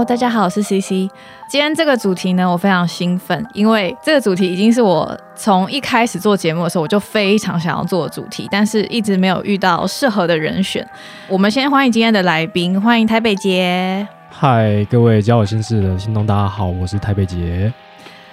[0.00, 1.12] Hello，大家好，我是 CC。
[1.46, 10.88] 今天这个主题呢，我非常兴奋，因为这个主题已经是我从一开始做节目的时候，我就非常想要做的主题，但是一直没有遇到适合的人选。
[11.28, 14.08] 我们先欢迎今天的来宾，欢迎台北杰。
[14.30, 17.70] 嗨，各位交友心事的听众，大家好，我是台北杰。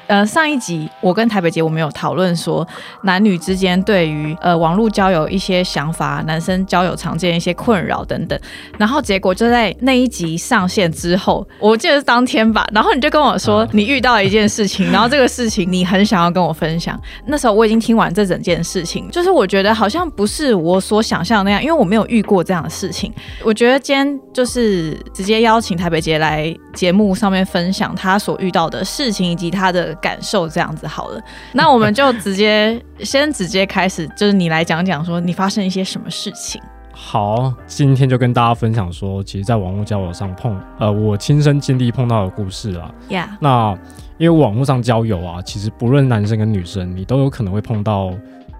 [0.07, 2.65] 呃，上一集我跟台北姐我们有讨论说
[3.03, 8.39] 男女之间对于呃网络交友一些想法，男生交友常见一些困扰等等，
[8.77, 16.97] 然后结果就在那一集上线之后，我记得是当天吧，然后你就跟我说你遇到一件事情，然后这个事情你很想要跟我分享。
[17.25, 23.13] 那时候我已经听完这整件事情，就是我觉得好像不是我所想象那样，因为我没有遇过这样的事情。
[23.43, 29.96] 我觉得今天就是直接邀请台北姐来节目上面分享她所遇到的事情以及她的。
[30.01, 31.21] 感受这样子好了，
[31.53, 36.61] 那我们就直接先直接开始，就是你来讲讲说你发生一些什么事情。
[36.91, 42.91] 好，今天就跟大家分享说，其实，在网络交友上碰呃，我亲身经历碰到的故事啊。
[43.09, 43.77] 呀，那
[44.17, 48.11] 因为网络上交友啊，其实不论男生跟女生，你都有可能会碰到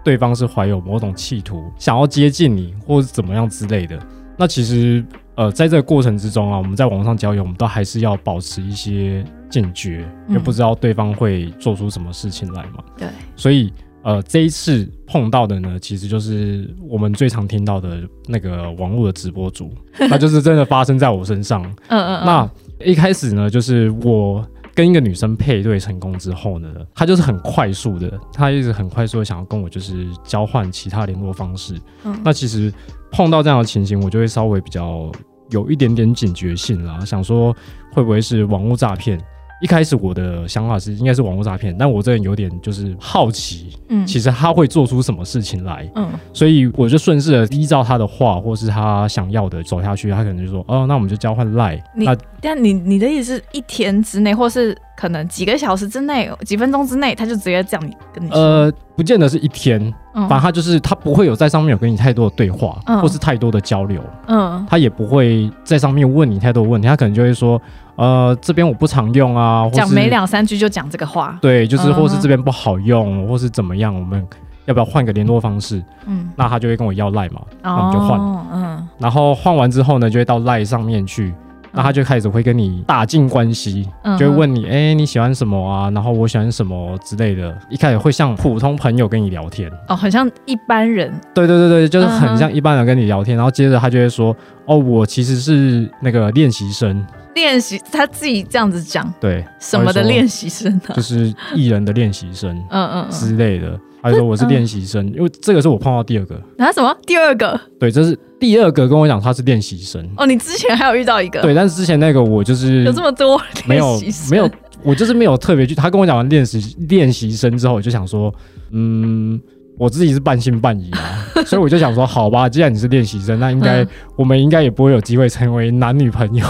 [0.04, 3.98] 对方是怀有某种企图，想要接近你，或者怎么样之类的。
[4.38, 5.04] 那其实。
[5.38, 12.84] 呃，在这个过程之中啊，我们在网络上交友，我们都还是要保持一些警觉，因为不知道对方会做出什么事情来嘛。
[12.98, 13.08] 对。
[13.36, 13.72] 所以，
[14.04, 19.72] 呃，这一次碰到的呢，其实就是我们最常听到的那个网络的直播主，
[20.10, 21.64] 那就是真的发生在我身上。
[21.88, 22.26] 嗯嗯。
[22.26, 22.50] 那
[22.86, 31.76] 一开始呢，就是我跟一个女生配对成功之后呢，她就是很快速的，她一直很快速的想要跟我就是交换其他联络方式。
[32.04, 32.20] 嗯。
[32.24, 32.74] 那其实。
[33.10, 35.10] 碰到这样的情形，我就会稍微比较
[35.50, 37.56] 有一点点警觉性啦，想说
[37.94, 39.18] 会不会是网络诈骗？
[39.62, 51.82] 一开始我的想法是应该是网络诈骗，但我这人有点就是好奇，嗯，其实他会做出什么事情来，嗯，所以我就顺势的依照他的话，或是他想要的走下去，他可能就说，哦，那我们就交换赖。
[51.96, 58.38] 那但你你的意思是一天之内，或是可能几个小时之内、几分钟之内，他就直接这样跟你说？
[58.40, 59.94] 呃，不见得是一天。
[60.14, 64.02] 反正他就是他不会有在上面有跟你太多的对话，或是太多的交流。
[64.26, 67.62] 嗯，他也不会在上面问你太多问题，他可能就会说，
[67.98, 71.38] 呃，这边我不常用啊，讲没两三句就讲这个话。
[71.42, 74.26] 对，就是或是这边不好用，或是怎么样，我们
[74.66, 75.84] 要不要换个联络方式？
[76.06, 78.20] 嗯，那他就会跟我要赖嘛，那我们就换。
[78.54, 81.34] 嗯，然后换完之后呢，就会到赖上面去。
[81.74, 83.88] 那他就开始会跟你打进关系，
[84.18, 85.92] 就会问你，哎，你喜欢什么啊？
[85.92, 87.56] 然后我喜欢什么之类的。
[87.70, 91.14] 一开始会像普通朋友跟你聊天，哦，很像一般人。
[91.36, 93.36] 对对对对，就是很像一般人跟你聊天。
[93.36, 94.36] 然后接着他就会说，
[94.66, 97.06] 哦，我其实是那个练习生。
[97.38, 100.96] 练习他自己这样子讲，对，什么的练习生呢？
[100.96, 103.80] 就是艺人的练习生， 嗯嗯之类的。
[104.02, 106.36] 他说我是练习生，因为这个是我碰到第二个。
[106.58, 106.96] 啊什么？
[107.06, 107.60] 第二个？
[107.78, 110.02] 对，这是第二个跟我讲他是练习生。
[110.16, 111.42] 哦，你之前还有遇到一个？
[111.42, 114.00] 对，但是之前那个我就是有这么多没有
[114.32, 114.50] 没有，
[114.82, 115.76] 我就是没有特别去。
[115.76, 118.34] 他跟我讲完练习练习生之后，我就想说，
[118.72, 119.38] 嗯，
[119.78, 126.46] 我自己是半信半疑啊，所以我就想说，好吧，既然你是练习生，那应该我们应该也不会有机会成为男女朋友。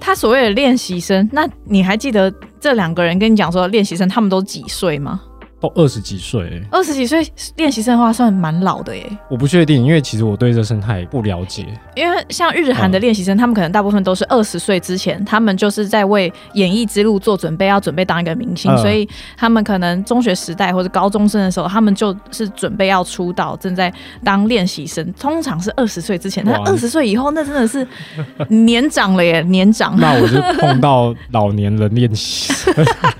[0.00, 5.20] 他所谓的练习生，那你还记得这两个人跟你讲说练习生他们都几岁吗？
[5.58, 9.10] 都二十几岁，二十几岁练习生的话算蛮老的耶。
[9.30, 11.66] 我不确定，因为其实我对这生态不了解。
[11.94, 23.92] 因为像日韩的练习生，他们可能大部分都是二十岁之前，他们就是在为演艺之路做准备，要准备当一个明星，所以他们可能中学时代或者高中生的时候，他们就是准备要出道，正在
[24.22, 25.10] 当练习生。
[25.14, 27.86] 通常是二十岁之前，那二十岁以后，那真的是
[28.48, 29.96] 年长了耶， 年长。
[29.98, 32.74] 那我就碰到老年人练习生，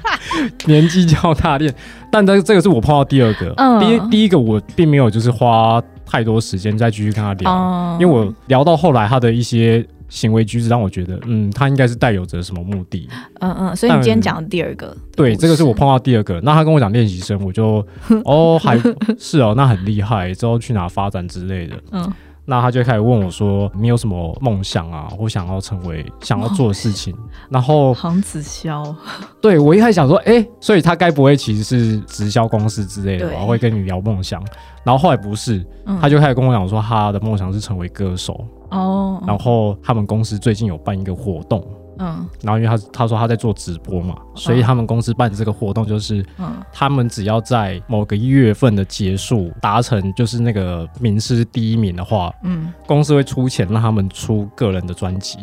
[0.67, 1.75] 年纪较大练。
[2.11, 13.09] 但这这个是我碰到第二个，第一第一个我并没有就是花太多时间再继续跟他聊，因为我聊到后来他的一些行为举止让我觉得，嗯，他应该是带有着什么目的。
[13.41, 16.41] 嗯嗯，所以你今天讲的第二个，对，这个是我碰到第二个。
[16.43, 17.85] 那他跟我讲练习生，我就
[18.25, 18.79] 哦，还
[19.19, 21.77] 是哦，那很厉害，之后去哪发展之类的。
[21.93, 22.13] 嗯。
[22.49, 25.09] 那他就开始问我说：“你有什么梦想啊？
[25.19, 27.15] 或想要成为想要做的事情？”
[27.51, 28.95] 然后黄子潇，
[29.41, 33.45] 对我一开始想说：“哎，所以他该不会其实是直销公司之类的吧？
[33.45, 34.43] 会跟你聊梦想。”
[34.85, 35.67] 然后后来不是，
[36.01, 39.21] 他就开始跟我讲说他的梦想是成为歌手哦。
[39.27, 41.61] 然后他们公司最近有办一个活动，
[41.99, 55.39] 嗯，然后因为他他说他在做直播嘛，所以他们公司办的这个活动就是，嗯，他们只要在某个一月份的结束达成就是那个名师第一名的话，嗯，公司会出钱让他们出个人的专辑，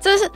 [0.00, 0.27] 这是。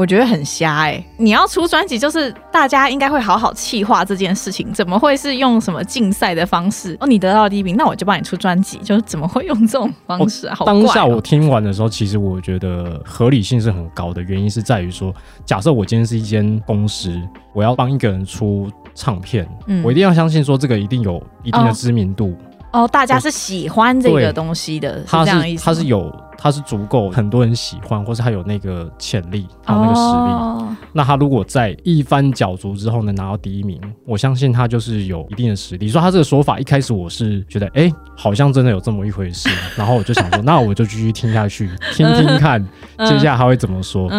[0.00, 1.04] 我觉得很瞎哎！
[1.18, 6.96] 你要出专辑，就是大家应该会好好气划这件事情，怎么会是用什么竞赛的方式？
[7.00, 10.56] 哦，你得到第一名，那我就帮你出专辑，就是怎么会用这种方式 啊？
[10.64, 15.14] 当下我听完的时候，其实我觉得合理性是很高的，原因是在于说，
[15.44, 17.14] 假设我今天是一间公司，
[17.52, 22.34] 我要帮一个人出唱片，嗯，我一定要相信说这个一定有一定的知名度。
[22.72, 25.64] 哦，大家是喜欢这个东西的，是这样意思。
[25.64, 26.10] 他是有，
[26.42, 30.76] 他是足够很多人喜欢，或是他有那个潜力，有那个实力。
[30.92, 35.88] 那他如果在一番角逐之后能拿到第一名，我相信他就是有一定的实力。
[35.88, 39.48] 说他这个说法，一开始我是觉得，哎，好像真的有这么一回事。
[39.76, 42.64] 然后我就想说，那我就继续听下去，听听看
[43.06, 44.10] 接下来他会怎么说。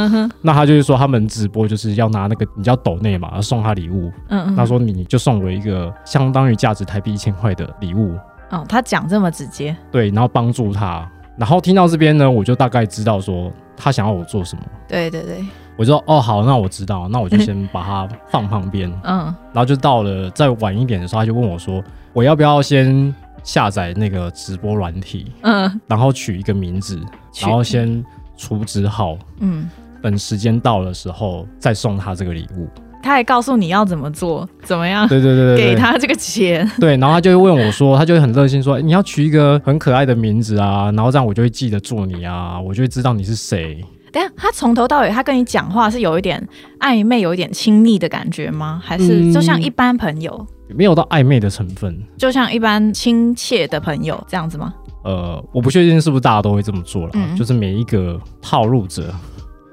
[0.42, 4.12] 那他就是说，他们直播就是要拿那个你叫抖内嘛，要送他礼物。
[4.30, 8.16] 嗯，他说你就送我一个相当于价值台币一千块的礼物。
[8.52, 14.64] 哦，他讲这么直接，对，然后帮助他，然后听到这边呢，我就大概知道说他想要我做什么。
[14.88, 15.44] 对对对，
[15.76, 18.92] 我就说哦好，那我知道，那我就先把它放旁边。
[19.04, 19.24] 嗯，
[19.54, 21.84] 然后就到了再晚一点的时候，他就问我说，
[22.14, 23.14] 我要不要先
[23.44, 25.32] 下载那个直播软体？
[25.42, 27.00] 嗯，然后取一个名字，
[27.42, 28.04] 然后先
[28.38, 29.18] 储值好。
[29.40, 29.70] 嗯，
[30.02, 32.68] 等时间到的时候再送他这个礼物。
[33.02, 35.08] 他还告诉你要怎么做，怎么样？
[35.08, 36.70] 对对对给他这个钱。
[36.80, 43.84] 对，然后他就会问我说，他就会很热心说，你要取一个很可爱的名字啊，然后这样我就会记得住你啊，我就会知道你是谁。
[44.12, 46.46] 等下，他从头到尾，他跟你讲话是有一点
[46.80, 48.82] 暧昧，有一点亲密的感觉吗？
[48.84, 50.46] 还是就像一般朋友？
[50.74, 54.74] 没有到暧昧的成分，就像一般亲切的朋友这样子吗？
[55.04, 59.14] 呃，我不确定是不是大家都会这么做了，就是每一个套路者，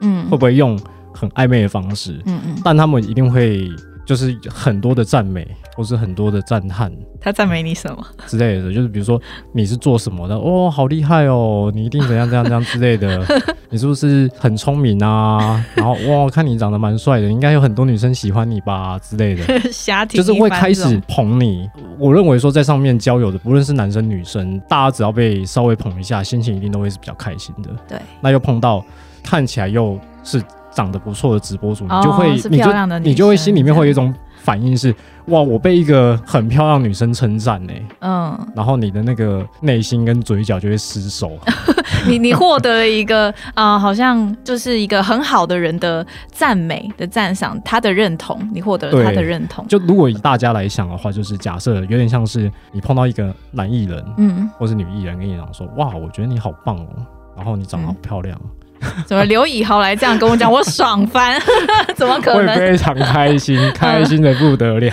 [0.00, 0.78] 嗯，会不会用？
[1.12, 3.68] 很暧昧的方式，嗯嗯，但他们一定会
[4.06, 5.46] 就是很多的赞美，
[5.76, 6.90] 或是很多的赞叹。
[7.20, 8.72] 他赞美你什么之类的？
[8.72, 9.20] 就是比如说
[9.52, 10.36] 你是做什么的？
[10.36, 11.70] 哦，好厉害哦！
[11.74, 13.22] 你一定怎样怎样怎样之类的。
[13.70, 15.62] 你是不是很聪明啊？
[15.74, 19.60] 然后哇，看你长得蛮帅的，应该有很多女生喜欢你吧之类的。
[19.70, 21.68] 瞎就是会开始捧你。
[21.98, 27.68] 我认为说在上面交友的，不论是男生女生，大家只要被稍微捧一下，心情一定都会是比较开心的。
[27.86, 28.82] 对，那又碰到
[29.22, 30.42] 看起来又是。
[30.70, 34.94] 长得不错的直播主，你就会，你就你就会心里面会有一种反应是，
[35.26, 41.32] 哇，我被一个很漂亮女生称赞呢，嗯，然后你的那个内心跟嘴角就会失手，
[42.08, 49.66] 你你获得了一个啊，好像就是一个很好的人的赞美的赞赏，他的认同，你获得了他的认同。
[49.66, 56.88] 就如果以大家来想的话，就是假设有点像是你碰到一个男艺人，嗯，或是女艺人跟你讲说，哇，我觉得你好棒哦，
[57.36, 58.40] 然后你长得好漂亮。
[59.06, 61.40] 怎么刘以豪来这样跟我讲，我爽翻，
[61.96, 62.54] 怎么可能？
[62.54, 64.92] 会非常开心，开心的不得了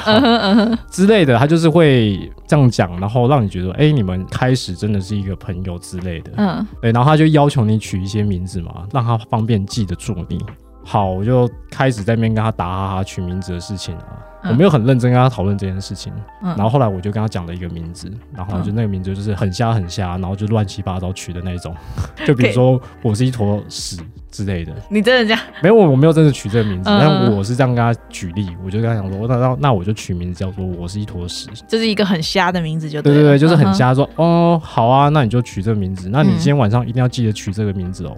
[0.89, 6.31] 之类的，他就是会这样讲，然后让你觉得，哎，你们开始真的是一个朋友之类的。
[6.37, 10.39] 嗯，对，然后他就要求你取一些名字嘛，让他方便记得住你。
[10.85, 14.21] 好，我就开始在那边跟他打哈哈取名字的事情啊。
[14.47, 21.75] 我没有很认真跟他讨论这件事情，然后后来我就跟他讲了一个名字，然后就那个名字就是很瞎很瞎，然后就乱七八糟取的那种，
[22.27, 23.97] 就比如说我是一坨屎
[24.29, 24.71] 之类的。
[24.87, 25.39] 你真的这样？
[25.63, 33.95] 没有，我没有真的取这个名字，但我是这样跟他举例，我就跟他讲说，那那那我就取名字叫做我是一坨屎，就是一个很瞎的名字，就对对对，就是很瞎。
[33.95, 38.15] 说哦，好啊，那你就取这个名字，那你今天晚上一定要记得取这个名字哦。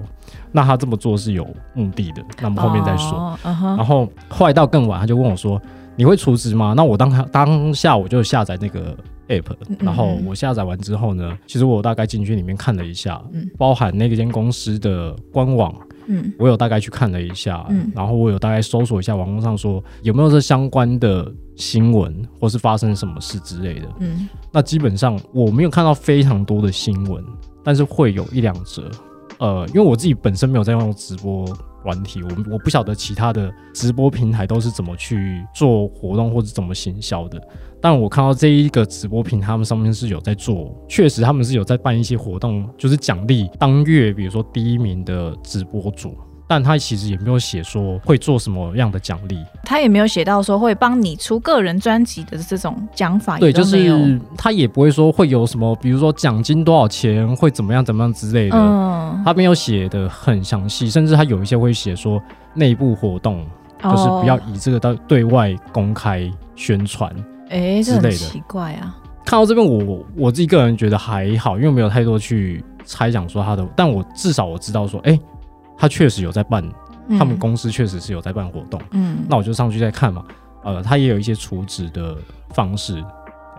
[0.51, 3.38] 那他这么做是有目的的，那么后面再说。
[3.44, 5.62] 然后后来到更晚，他就问我说。
[6.00, 6.75] 你会储值吗？
[6.77, 8.96] 那我当当下我就下载那个
[9.30, 9.46] app，
[9.80, 13.20] 然后我下载完之后呢，其实我大概进去里面看了一下，
[13.58, 15.74] 包含那间公司的官网，
[16.06, 27.24] 嗯，我有大概去看了一下，嗯，然后我有大概搜索一下网络上说有没有这相关的新闻，或是发生什么事之类的，嗯，那基本上我没有看到非常多的新闻，
[27.63, 28.88] 但是会有一两则，
[29.39, 31.46] 呃，因为我自己本身没有在用直播。
[31.84, 37.41] 软体，我我不晓得其他的直播平台都是怎么去做活动或者怎么行销的，
[37.79, 46.13] 但我看到这一个直播平台，他们上面是有在做，确实他们是有在办一些活动，就是奖励当月，比如说第一名的直播主。
[46.50, 53.38] 但他其实也没有写说会做什么样的奖励，他也没有写到说会帮你出个人专辑的这种讲法。
[53.38, 58.58] 对，就是他也不会说会有什么，比如说奖金多少钱，会怎么样怎么样之类的。
[58.58, 62.22] 嗯，他没有写的很详细，甚至他有一些会写说
[62.54, 63.46] 内部活动，
[63.84, 67.13] 就是不要以这个到对外公开宣传，
[67.50, 68.12] 哎，之类的。
[68.12, 68.96] 奇怪啊！
[69.25, 75.20] 看到这边，我我自己个人觉得还好，因为没有太多去猜想说他的，但我至少我知道说，哎。
[75.77, 76.63] 他确实有在办
[77.17, 80.25] 他们公司确实是有在办活动，嗯，那我就上去再看嘛，
[80.63, 82.17] 呃，他也有一些储值的
[82.50, 83.01] 方式，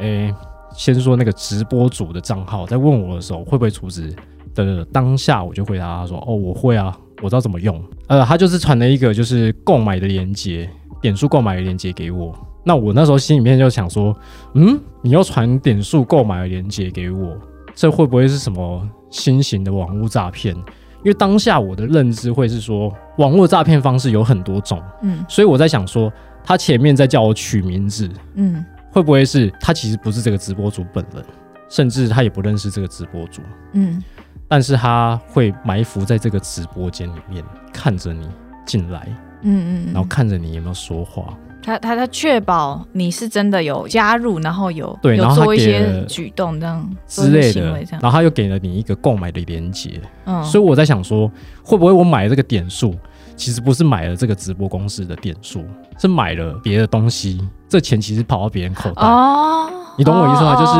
[0.00, 0.34] 诶，
[0.74, 4.14] 先说那个直播主的账号，在问我的时候会不会储值
[4.54, 10.68] 的当下，我就回答他说，哦，我会啊，我知道怎么用，呃，他就是传了一个就是购买的链接，
[11.00, 12.34] 点数购买的链接给我。
[12.64, 14.14] 那我那时候心里面就想说，
[14.52, 17.34] 嗯，你要传点数购买的链接给我，
[17.74, 20.54] 这会不会是什么新型的网络诈骗？
[20.98, 26.12] 因为当下我的认知会是说，网络诈骗方式有很多种，嗯，所以我在想说，
[26.42, 31.24] 他前面在叫我取名字，嗯，会不会是他其实不是这个直播主本人，
[31.68, 34.02] 甚至他也不认识这个直播主，嗯，
[34.48, 38.28] 但是他会埋伏在这个直播间里面看着你
[38.66, 39.06] 进来，
[39.42, 41.32] 嗯嗯，然后看着你有没有说话。
[41.62, 51.30] 他他他确保你是真的有加入，然后有对，然后做一些举动这样之类的，然后他又给了你一个购买的链接，嗯，所以我在想说，
[51.62, 52.94] 会不会我买这个点数，
[53.36, 55.62] 其实不是买了这个直播公司的点数，
[55.98, 57.38] 是买了别的东西，
[57.68, 60.54] 这钱其实跑到别人口袋哦，你懂我意思吗？
[60.54, 60.72] 就是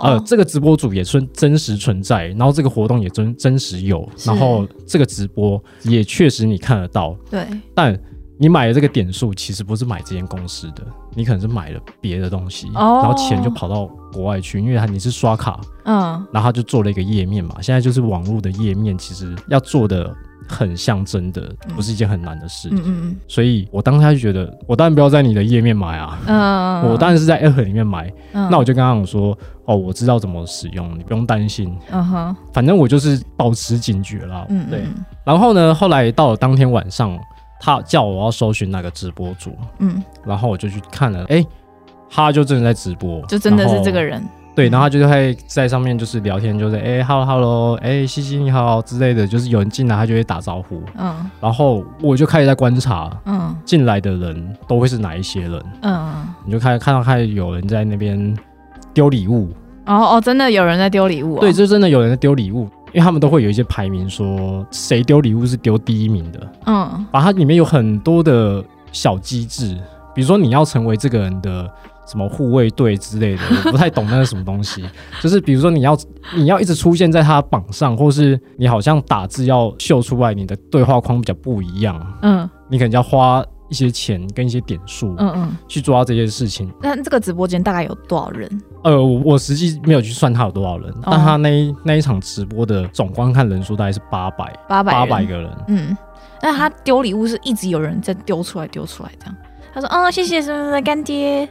[0.00, 7.44] 呃，这个直播主也存真实存在，然后这个活动也真真实有，然后这个直播也确实你看得到，对，
[7.74, 7.98] 但。
[8.40, 10.82] 你买的这个点数其实不是买这间公司的，
[11.14, 17.56] 你可能是买了别的东西，然后钱就跑到国外去，因为他你是刷卡，嗯，然后他就做了一个页面嘛。
[17.60, 20.14] 现在就是网络的页面，其实要做的
[20.48, 22.68] 很像真的，不是一件很难的事。
[22.70, 28.08] 嗯嗯所以我当下就觉得，我当然不要在你的页面买啊，嗯，我当然是在 App 里面买。
[28.32, 31.76] 那我就跟他讲说，哦，我知道怎么使用，你不用担心。
[31.90, 34.46] 嗯哼，反正我就是保持警觉了。
[34.48, 34.84] 嗯，对。
[35.24, 37.18] 然后呢，后来到了当天晚上。
[37.60, 41.44] 他叫我要搜寻那个直播主，嗯，然后我就去看了，哎，
[42.08, 44.22] 他就真的在直播，就真的是这个人，
[44.54, 58.36] 对，然后他就会在上面就是聊天，就是哎，hello hello，哎，西西你好之类的，就是有人进来他就会打招呼，嗯，然后我就开始在观察，嗯，进来的人都会是哪一些人，嗯，你就开看到看有人在那边
[58.94, 59.52] 丢礼物，
[59.86, 62.68] 哦哦，真的有人在丢礼物，对，就真的有人在丢礼物。
[62.92, 66.52] 因为他们都会有一些排名，说谁丢礼物是丢第一名的。
[66.66, 69.76] 嗯，把它里面有很多的小机制，
[70.14, 71.70] 比如说你要成为这个人的
[72.06, 74.84] 什么护卫队之类的，我不太懂那是什么东西。
[75.20, 75.96] 就是比如说你要
[76.34, 82.00] 你要一直出现在他榜上，或是你好像打字要秀出来你的对话框比较不一样。
[82.22, 83.44] 嗯，你可能要花。
[83.68, 86.72] 一些钱跟一些点数，嗯嗯，去做到这件事情。
[86.80, 88.62] 那这个直播间大概有多少人？
[88.82, 95.50] 呃，我实际没有去算他有多少人，但他那那一场直播的总观看人数大概是八百八百八百个人。
[95.68, 95.96] 嗯，
[96.42, 99.34] 那他丢礼物是一直有人在丢出来丢出来这样。
[99.74, 101.48] 他说：“嗯，谢谢什么什么干爹。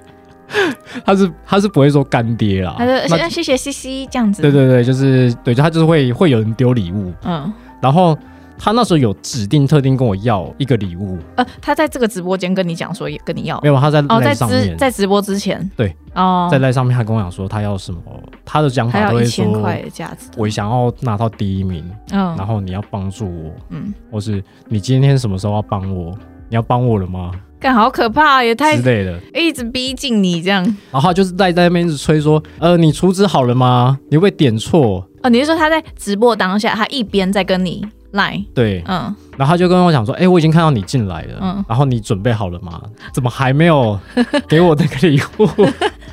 [1.05, 4.41] ”他是他是不会说干爹啦，他说谢谢 C C 这样子。
[4.41, 7.13] 对对对，就是对，就他就是会会有人丢礼物。
[7.23, 8.17] 嗯，然后。
[8.57, 18.01] 他那时候有指定特定跟我要一个礼物，呃，他在这个直播间跟你讲说也跟你要，没有他在哦在直在直播之前，对哦，在那上面他跟我讲说他要什么，
[18.43, 19.45] 他的讲法都会说
[20.35, 26.11] 我想要拿到第一名，嗯，然后你要帮助我，嗯，或是你今天什么时候要帮我，
[26.49, 27.31] 你要帮我了吗？
[27.59, 33.97] 干好可怕，也太之类的，一直逼近你这样，然后他就是在在那边一直催说，呃，你厨子好了吗？
[34.11, 35.03] 你会点错？
[35.23, 37.83] 哦，你是说他在直播当下，他一边在跟你？
[38.11, 42.81] 来，对，嗯，然后他就跟我讲说，哎，我已经看到你进来了，嗯，然后你准备好了吗？
[43.13, 43.99] 怎么还没有
[44.47, 45.47] 给我那个礼物？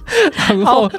[0.48, 0.90] 然后，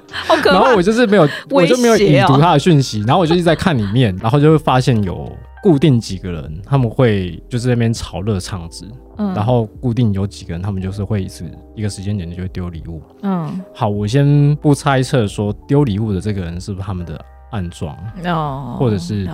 [0.44, 8.88] 然后我就是没有，我就没有已读他的讯息，然后我就一直在看里面，然后就会发现有固定几个人，他们会就是那边炒热场子，
[9.18, 11.44] 嗯，然后固定有几个人，他们就是会是
[11.76, 17.20] 一个时间点就会丢礼物，嗯，好，我先不猜测说丢礼物的这个人是不是他们的。
[17.56, 17.96] 暗装
[18.26, 19.28] 哦，或者是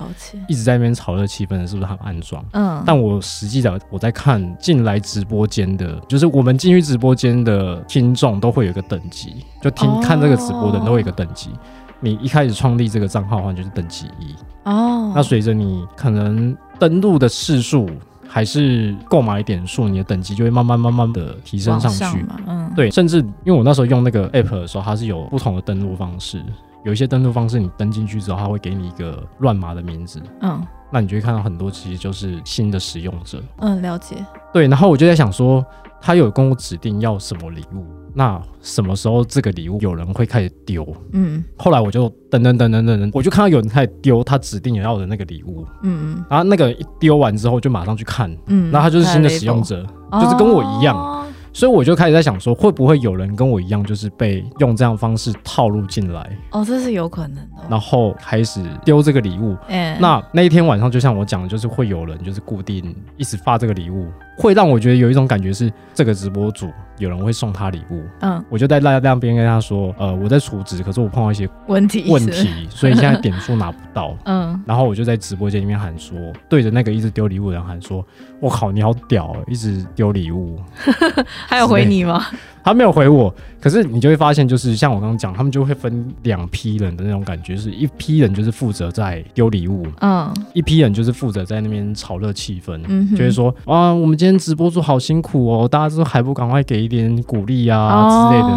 [0.46, 2.44] 一直在那边炒热气氛的，是不是很暗装？
[2.52, 11.50] 嗯，但我实际的我在看进来直播间的，就是我们进去直播间的听众都会有一个等级，就听看这个直播的都会有一个等级。
[11.98, 15.12] 你一开始创立这个账号的话，就是等级一哦。
[15.14, 17.88] 那随着你可能登录的次数
[18.26, 22.26] 还是购买点数，你的等级就会慢慢慢慢的提升上去。
[22.46, 26.42] 嗯，对，甚至因为我那时候用那个 app 的时候，它是有不同的登录方式。
[26.84, 30.60] 有一些登录方式，你登进去之后，他会给你一个乱码的名字，嗯，
[30.92, 34.16] 那你就会看到很多其实就是新的使用者，嗯，了解。
[34.52, 35.64] 对，然后我就在想说，
[36.00, 40.86] 他有跟我指定要什么礼物，那什么时候这个礼物有人会开始丢？
[41.12, 46.16] 嗯，后来我就等等等等等等，我就看到有人开始丢他指定要的那个礼物，嗯。
[46.16, 49.86] 嗯，然后那个一丢完之后就马上去看，嗯，那他就是新的使用者，
[50.20, 51.26] 就是跟我一样。
[51.52, 56.38] 所以我就开始在想说，会不会有人跟我一样，就是被用这样方式套路进来？
[56.50, 57.62] 哦，这是有可能的。
[57.68, 59.56] 然后开始丢这个礼物。
[59.68, 66.70] 嗯，那那一天晚上，就像我讲的，就是会有人就是固定一直发这个礼物，会让我觉得有一种感觉是这个直播主
[67.02, 68.02] 有人会送他礼物。
[68.20, 74.16] 嗯，我就在那那边跟他说，呃，我在储值，可是我碰到一些问题问题，所以现在 点数拿不到。
[74.24, 76.16] 嗯，然后我就在直播间里面喊说，
[76.48, 78.06] 对着那个一直丢礼物的人喊说，
[78.40, 80.58] 我靠，你好屌，一直丢礼物。
[81.46, 82.24] 还有回你吗？
[82.64, 98.48] 他没有回我，可是你就会发现，就是像我刚刚讲，他们就会分两批人的那种感觉，是一批人就是负责在丢礼物，嗯，一批人就是负责在那边炒热气氛，嗯，就会说啊，我们今天直播组好辛苦哦，大家都还不赶快给一点鼓励啊之类的。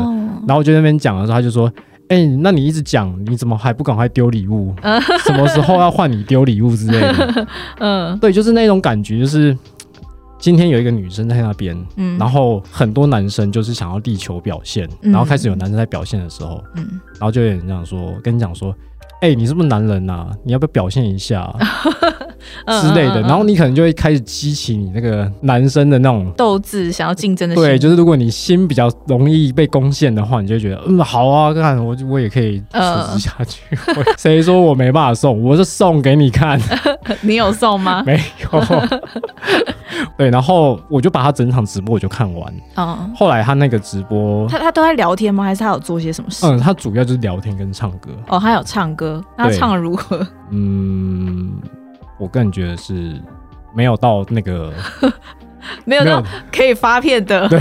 [0.47, 1.71] 然后我就那边讲的时候，他就说，
[2.09, 4.73] 哎，那你一直讲，你怎么还不赶快丢礼物？
[5.25, 7.47] 什么时候要换你丢礼物之类的？
[7.79, 9.57] 嗯，对，就是那种感觉，就是。
[10.45, 18.71] 今天有一个女生在那边，嗯，然后很多男生就是想要力求表现，然后开始有男生在表现的时候，嗯，然后就有人这样说，跟你讲说。
[19.21, 20.27] 哎，你是不是男人呐？
[20.43, 21.51] 你要不要表现一下
[22.81, 23.21] 之类的？
[23.21, 27.55] 然后你可能就会开始激起你那个男生的那种斗志，想要竞争的。
[27.55, 32.79] 对，就是如果你心比较容易被攻陷的话，你就觉得嗯，好啊，看我我也可以处
[33.13, 33.61] 持下去。
[34.17, 35.41] 谁说我没办法送？
[35.41, 36.59] 我是送给你看。
[37.21, 38.03] 你有送吗？
[38.05, 38.61] 没有。
[40.17, 42.53] 对，然后我就把他整场直播我就看完。
[42.75, 43.11] 嗯。
[43.15, 45.43] 后来他那个直播，他他都在聊天吗？
[45.43, 46.45] 还是他有做些什么事？
[46.45, 48.11] 嗯，他主要就是聊天跟唱歌。
[48.27, 49.14] 哦，他有唱歌。
[49.37, 50.25] 那唱的如何？
[50.51, 51.53] 嗯，
[52.19, 53.21] 我个人觉得是
[53.75, 54.71] 没有到那个
[55.85, 57.59] 没有到可以发片的，对，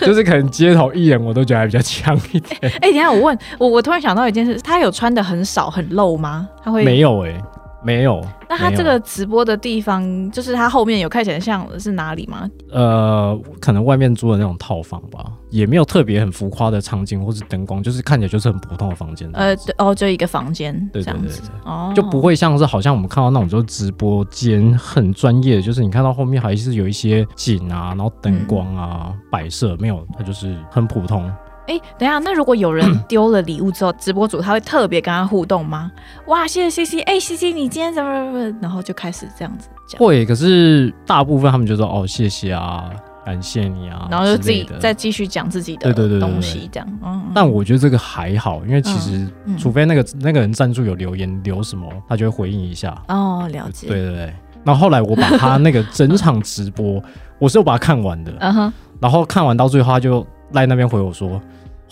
[0.04, 2.58] 就是可能街头艺人我都觉得还比较强一点。
[2.80, 6.48] 哎，等下我问我，我突然想到一件事，他有穿的很少很露吗？
[6.64, 7.40] 他会没有哎。
[7.84, 12.48] 没有，那他这个直播的地方，就是他后面有看起来像是哪里吗？
[12.70, 19.28] 呃，可能外面租的那种套房吧，也没有特别很浮夸的场景或是灯光，就是看起来就是很普通的房间。
[19.32, 21.30] 呃，哦，就一个房间，对对对，
[21.64, 31.30] 哦，就不会像是好像我们看到那种就是直播间很专业，就是你看到后面还是有一些景啊，然后灯光啊摆设，没有，它就是很普通。
[31.66, 35.90] 哎，等下，那如果有人丢了礼物之后，直播主他会特别跟他互动吗？
[36.26, 38.58] 哇，谢谢 C C，哎，C C，你今天怎么怎么？
[38.60, 39.98] 然后就开始这样子讲。
[39.98, 42.90] 会，可是大部分他们就说哦，谢谢啊，
[43.24, 46.98] 感谢你啊，然后就自己再继续讲自己的东西这样。
[47.04, 53.00] 嗯，但我觉得这个还好，因为其实除非那个那个人赞助有留言留什么，他就会回应一下。
[53.06, 53.86] 哦，了解。
[53.86, 54.34] 对对对。
[54.64, 57.00] 那后后来我把他那个整场直播，
[57.38, 58.32] 我是有把它看完的。
[58.40, 58.72] 嗯哼。
[59.00, 60.26] 然后看完到最后，他就。
[60.52, 61.40] 来那边回我说，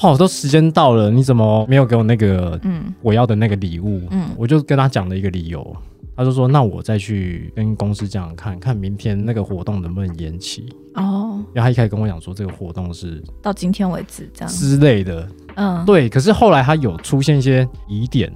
[0.01, 4.03] 哦，都时间到了，你怎么没有给我那个嗯我要的那个礼物？
[4.11, 5.77] 嗯，我就跟他讲了一个理由，
[6.17, 11.43] 他就说那我再去跟公司讲看看明天那个活动能不能延期哦。
[11.53, 16.09] 然后他一开始跟我讲说这个活动是到今天为止这样之类的，嗯，对。
[16.09, 18.33] 可是后来他有出现一些疑点，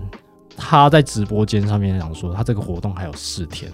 [0.57, 3.71] 他在直播间上面讲说他这个活动还有四天，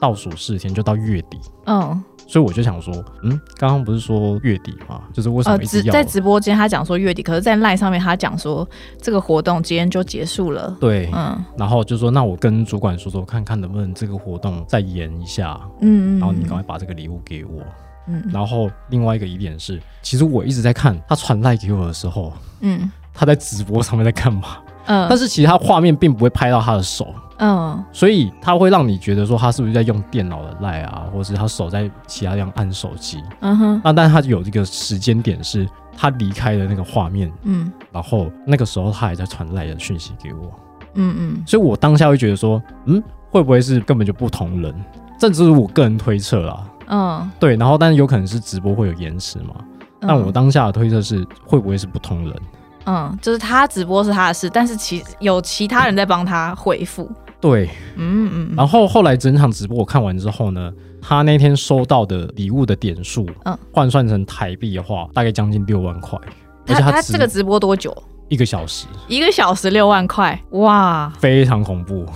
[0.00, 2.02] 倒数四天就到月底，嗯。
[2.32, 5.02] 所以我就想说，嗯，刚刚不是说月底嘛？
[5.12, 8.66] 就是为什么一直要在直播间他讲说月底，可是，在赖上面他讲说
[9.02, 10.74] 这个活动今天就结束了。
[10.80, 15.60] 对，嗯，然后就说那我跟主管说说，看看能不能这个活动再延一下。
[15.82, 17.62] 嗯嗯，然后你赶快把这个礼物给我。
[18.08, 24.56] 嗯，然后另外一个疑点是，其实我一直在看他传赖给我的时候，嗯，他在直播上面在干嘛？
[24.86, 27.14] 嗯，但是其实他画面并不会拍到他的手。
[27.38, 33.22] 嗯，所以他会让你觉得说他是不是在用电脑的赖啊，或者是他手在其他地方按手机。
[33.40, 40.50] 嗯哼，那但是他有这个时间点是他离开的那个画面，嗯，然后那个时候他还在传赖的讯息给我。
[40.94, 44.74] 嗯嗯，所以我当下会觉得说，嗯，会不会是根本就不同人？
[45.18, 46.64] 这只是我个人推测啦。
[46.88, 49.54] 嗯，对，然后但是有可能是直播会有延迟嘛？
[50.00, 52.36] 但我当下的推测是会不会是不同人？
[52.84, 57.10] 嗯，就是他直播是他的事，但是其有其他人在帮他回复。
[57.40, 66.18] 对，嗯嗯，然后后来整场直播我看完之后呢，他那天收到的礼物的点数，嗯，换算成台币的话，大概将近六万块。
[66.64, 67.92] 他他这个直播多久？
[68.28, 68.86] 一个小时。
[69.08, 72.06] 一个小时六万块，哇，非常恐怖。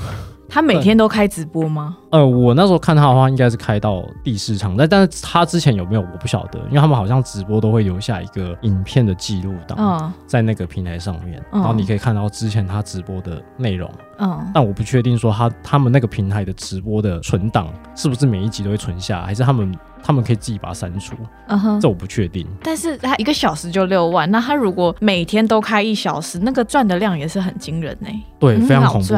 [0.49, 1.97] 他每天都开直播吗？
[2.11, 13.91] 呃，我那时候看他的话，应该是开到第四场，但但是他之前有没有我不晓得，因为他们好像直播都会留下一个影片的记录档，在那个平台上面，然后你可以看到之前他直播的内容。
[14.19, 21.15] 嗯，但我不确定说他他们那个平台的直播的存档是不是每一集都会存下，还是他们他们可以自己把它删除。
[21.49, 22.47] 嗯哼，这我不确定。
[22.63, 28.09] 但是他一个小时就六万，那他如果每天都开一小时，那个赚的量也是很惊人呢。
[28.39, 29.15] 对，非常恐怖。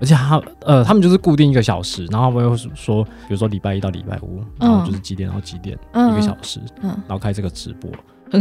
[0.00, 7.90] 而且他呃，他们就是固定一个小时，然后他们会说，比如说礼拜一到礼拜五，然后就是几点到几点一个小时，然后开这个直播。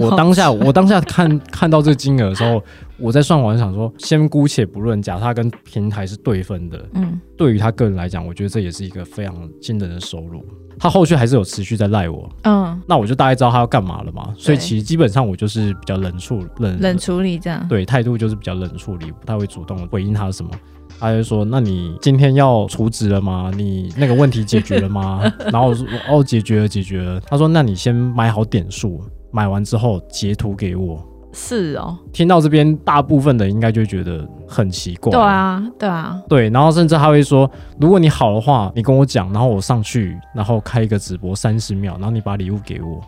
[0.01, 2.61] 我当下我当下看 看到这个金额的时候，
[2.99, 10.43] 我在算完想说，先姑且不论，假设他跟平台是对分的，嗯，对于他个人来讲，我觉得这也是一个非常惊人的收入。
[10.77, 14.33] 他后续还是有持续在赖我，嗯，那我就大概知道他要干嘛了嘛。
[14.37, 20.51] 所以其实基本上我就是比较冷处冷冷处理这样，对，态度就是比较冷处理，不太会主动回应他什么。
[20.99, 23.51] 他就说：“那你今天要除职了吗？
[23.55, 31.95] 你那个问题解决了吗？” 然后我说：“哦，解决了，解决了。”他说：“那你先买好点数，买完之后截图给我。”是哦。
[32.11, 35.11] 听到这边，大部分的应该就觉得很奇怪。
[35.11, 36.49] 对啊，对啊，对。
[36.49, 42.99] 然后甚至他会说：“如果你好的话，你跟我讲，然后我上去，然后开一个直播三十秒，然后你把礼物给我。”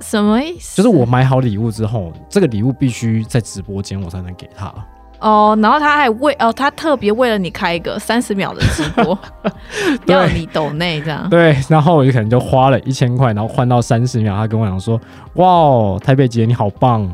[0.00, 0.76] 什么意思？
[0.76, 4.74] 就是我买好礼物之后，这个礼物必须在直播间我才能给他。
[5.20, 9.18] 哦，然后他还为哦，他特别为了你开一个三十秒的直播，
[10.06, 11.28] 要你抖内这样。
[11.30, 14.36] 对，然后我就可能就花了一千块，然后换到三十秒。
[14.36, 15.00] 他跟我讲说
[15.34, 17.08] ：“哇，台北姐你好棒，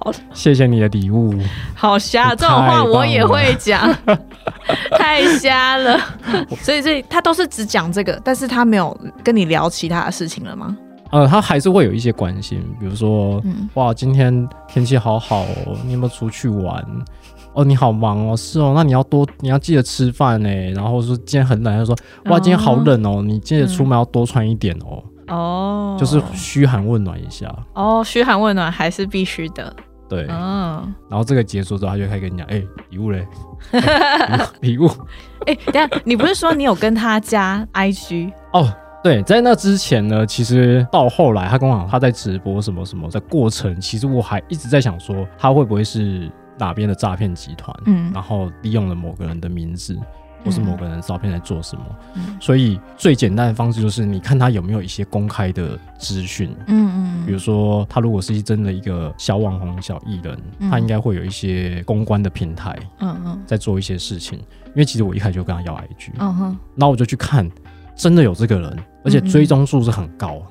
[0.00, 1.34] 好谢谢你的礼物。”
[1.74, 3.94] 好瞎，这种话我也会讲，
[4.98, 5.98] 太瞎了。
[6.62, 10.76] 所以，所以他都是只讲这个，但是他没有跟你聊其他的事情了吗？
[11.12, 13.40] 呃，他还是会有一些关心，比如说，
[13.74, 15.46] 哇，今天天气好好，
[15.84, 16.84] 你有没有出去玩？
[17.56, 20.48] 哦，你好忙哦，是哦，那你要多，你要记得吃饭呢。
[20.72, 25.02] 然后说今天很冷，他说哇，今天好冷哦，你记得出门要多穿一点哦。
[25.28, 27.50] 哦，就是嘘寒问暖一下。
[27.72, 29.74] 哦，嘘寒问暖还是必须的。
[30.06, 30.94] 对，嗯。
[31.08, 33.26] 然后这个结束之后，他就开始跟你讲，哎，礼物嘞，
[34.60, 34.86] 礼物。
[35.46, 38.30] 哎，等下，你不是说你有跟他加 IG？
[38.52, 38.70] 哦，
[39.02, 46.30] 对，在那之前呢，其实到后来他跟我讲他在直播什么什么的过程，其实我还一直在想说他会不会是。
[46.58, 47.74] 哪边的诈骗集团？
[47.86, 49.98] 嗯，然后利用了某个人的名字
[50.44, 51.84] 或是某个人的照片来做什么？
[52.14, 56.54] 嗯，所以最简单的方式就是你看他有没有一些公开的资讯。
[56.68, 60.38] 嗯嗯，比如说他如果是真的一个小网红、小艺人，
[60.70, 62.78] 他应该会有一些公关的平台。
[63.00, 64.38] 嗯嗯，在做一些事情。
[64.68, 66.10] 因为其实我一开始就跟他要 IG。
[66.18, 67.50] 嗯哼，然后我就去看，
[67.94, 70.42] 真的有这个人，而且追踪数是很高，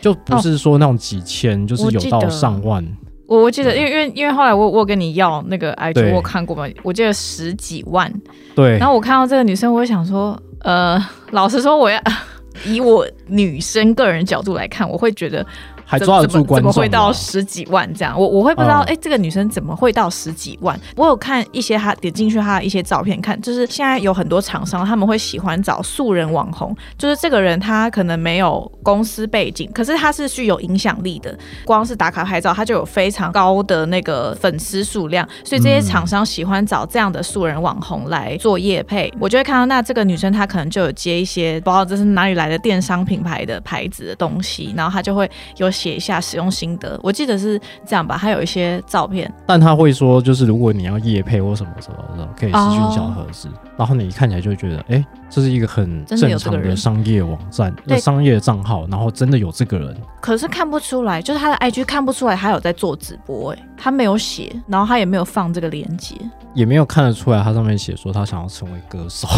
[0.00, 2.82] 就不是说那种几千，就是有到上万。
[3.26, 8.12] 我我记得，因为因为因为后来我我跟你要那个 IG，我看过嘛，我记得十几万。
[8.54, 8.78] 对。
[8.78, 12.00] 然后我看到这个女生，我就想说，呃，老实说，我要
[12.64, 15.44] 以我女生个人角度来看，我会觉得。
[15.86, 16.72] 还抓得住观众？
[16.72, 18.18] 怎么会到十几万这样？
[18.18, 20.78] 我我会不知道，哎，这个女生怎么会到十几万？
[20.96, 39.12] 我有看一些她点进去她的一些照片，看就是现在有很多厂商他们会喜欢找素人网红，就是这个人他可能没有公司背景，可是他是具有影响力的，光是打卡拍照他就有非常高的那个粉丝数量，所以这些厂商喜欢找这样的素人网红来做业配。
[39.20, 45.70] 我就会看到那这个女生她可能就有接一些不知道这是哪里来的电商品牌的牌子的东西，然后她就会有。
[45.76, 49.32] 写一下使用心得，我记得是这样吧，他有一些照片。
[49.46, 59.96] 但他会说，就是如果你要夜配或什么什么的，可以私讯小盒子，然后你看起来就会觉得，哎，这是一个很正常的商业网站、商业账号，然后真的有这个人。
[60.20, 66.16] 可是看不出来，就是他的 IG 看不出来他有在做直播，哎，他没有写，然后他也没有放这个链接，
[66.54, 69.28] 也没有看得出来他上面写说他想要成为歌手。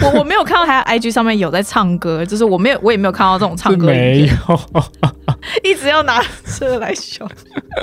[0.00, 3.86] 我我没有看到他 IG 上面有在唱歌，就是我没有，我也没有看到这种唱歌。
[3.86, 4.60] 没有，
[5.62, 7.26] 一直要拿车来秀。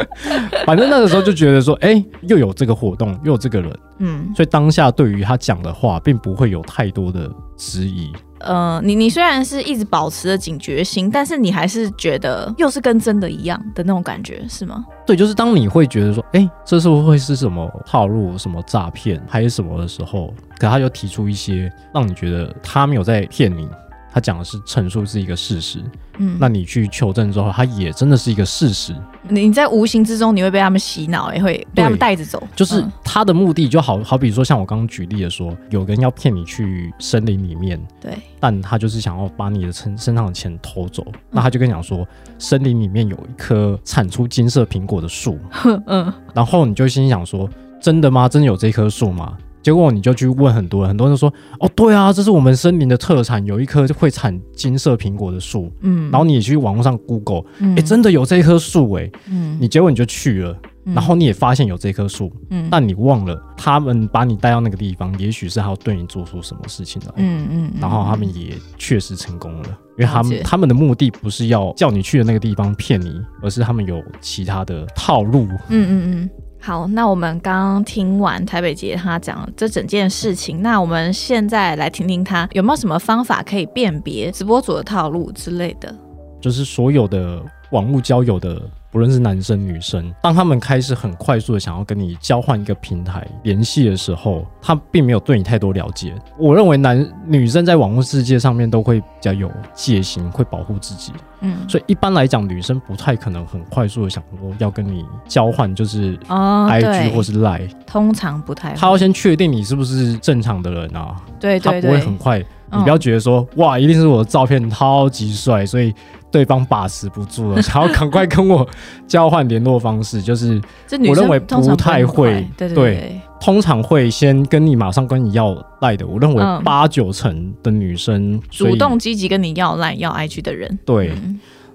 [0.66, 8.12] 反正那个时候就觉得说，哎，又有这个活动，又有这个人，嗯，所以当下对于他讲的话，并不会有太多的质疑。
[8.40, 14.86] 呃，你你虽然是一直保持着警觉心，但是你还是觉得又是跟真的一样的那种感觉，是吗？
[15.06, 23.68] 对，就是当你会觉得说，哎，这是不会是什么套路、什么诈骗还是什么的时候，可他就提出一些让你觉得他没有在骗你。
[24.12, 25.84] 他讲的是陈述是一个事实，
[26.18, 28.96] 嗯，那你去求证之后，他也真的是一个事实。
[29.28, 32.42] 你在无形之中，你会被他们洗脑，也会被他们带着走。
[32.56, 45.38] 就是他的目的，就好好比说，像我刚刚举例的说，有人要骗你去森林里面，对，但他就是想要把你的身身上的钱偷走，那他就跟你讲说，森林里面有一棵产出金色苹果的树，
[45.86, 47.48] 嗯，然后你就心想说，
[47.80, 48.28] 真的吗？
[48.28, 49.38] 真的有这棵树吗？
[49.62, 57.44] 结果你就去问很多人，很多人说：“哦，对啊，这是我们森林的特产，有一棵会产金色苹果的树。”嗯，然后你也去网络上 Google，
[57.76, 59.10] 哎，真的有这棵树哎。
[59.30, 67.14] 嗯，你结果你就去了，然后你也发现有这棵树，嗯，但你忘了他们把你带到那个地方，也许是要对你做出什么事情来。
[67.18, 75.48] 嗯嗯，然后他们也确实成功了，因为他们他们的目的不是要叫你去的那个地方骗你，而是他们有其他的套路。
[75.68, 76.30] 嗯嗯嗯。
[76.60, 85.94] 好，那我们刚听完台北杰他讲这整件事情，那我们现在来听听他有没有什么方法可以辨别直播主的套路之类的。
[86.42, 87.42] 就是所有的
[87.72, 88.62] 网络交友的。
[88.92, 96.12] 不论是男生女生，当他们开始很快速的想要跟你交换一个平台联系的时候，他并没有对你太多了解。
[96.40, 101.14] 我认为男女生在网络世界上面都会比较有戒心，会保护自己。
[101.42, 108.74] 嗯，所以一般来讲，女生不太可能很快速的想说要跟你交换，就是 I G 或是 Line，通常不太。
[108.74, 111.16] 她要先确定你是不是正常的人啊？
[111.40, 112.40] 对对对，他不会很快。
[112.72, 115.94] 你不要觉得说哇，一定是我的照片超级帅，所以。
[116.32, 118.64] 对方把持不住了， 想要赶快跟我
[119.08, 120.62] 交换联络方式，就是
[121.08, 126.06] 我认为不太会，对对，通常会先跟你马上跟你要赖的。
[126.06, 131.12] 我认为八九成的女生主动积极跟你要赖要 IG 的人，对。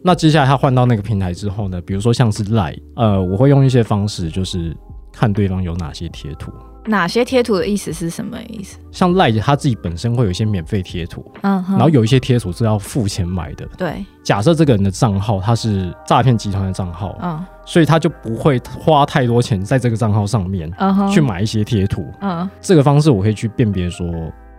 [0.06, 1.80] 那接下来他换到那个平台之后呢？
[1.80, 4.76] 比如说像是赖，呃，我会用一些方式，就是
[5.10, 6.52] 看对方有哪些贴图。
[6.86, 8.76] 哪些贴图的意思是什么意思？
[8.92, 13.66] 像赖姐他自己本身会有一些免费贴图，嗯，然后有一些贴图是要付钱买的。
[13.78, 24.06] 对，假设这个人的账号他是诈骗集团的账号，嗯，所以他就不会花太多钱在这个账号上面，嗯去买一些贴图，嗯，这个方式我可以去辨别说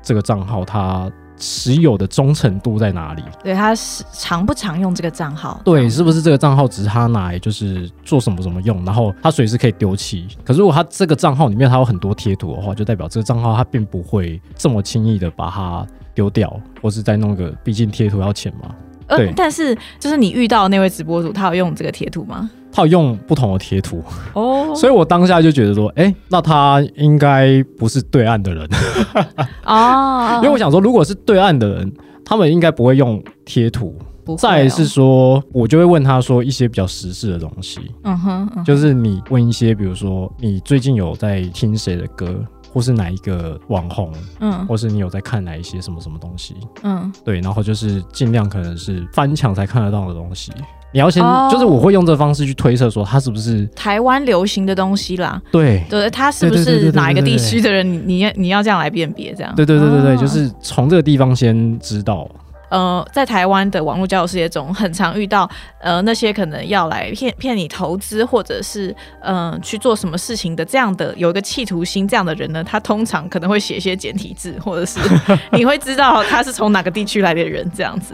[0.02, 1.12] 这个账号它。
[1.38, 3.22] 持有的忠诚度在哪里？
[3.44, 5.60] 对，他是常不常用这个账号？
[5.66, 8.86] 对，是不是这个账号只是他拿来就是做什么什么用？
[8.86, 10.30] 然后他随时可以丢弃。
[10.46, 18.74] 可是如果他这个账号里面他有很多贴图的话，就代表这个账号他并不会这么轻易的把它丢掉，或是再弄个，毕竟贴图要钱嘛。
[19.08, 22.50] 对，但是就是你遇到那位直播主，他有用这个贴图吗？
[22.72, 24.04] 他有用不同的贴图。
[24.34, 28.68] 哦， 所以我当下就觉得说，哎，那他应该不是对岸的人。
[29.66, 31.94] 哦，因为我想说，如果是对岸的人，
[32.26, 33.96] 他们应该不会用贴图。
[34.40, 42.44] 再是说，我就会问他说一些比较实事的东西，嗯哼，就是你问一些，比如说你最近有在听谁的歌。
[42.76, 44.12] 或是哪一个网红，
[44.42, 50.52] 嗯，或是你有在看哪一些什么什么东西，嗯，对，然后就是尽量可能是翻墙才看得到的东西，
[50.92, 62.30] 你要先，就是我会用这方式去推测说他是不是台湾流行的东西啦，对，对，他是不是哪一个地区的人，你你要你要这样来辨别，这样，对对对对对，就是从这个地方先知道。
[62.76, 75.00] 呃，在台湾的网络交友世界中，很常遇到呃那些可能要来骗骗你投资，或者是嗯去做什么事情的这样的有一个企图心这样的人呢，他通常可能会写一些简体字，或者是
[75.54, 78.14] 你会知道他是从哪个地区来的人这样子。